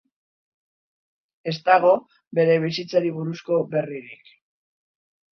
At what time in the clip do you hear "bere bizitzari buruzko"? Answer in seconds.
2.39-3.59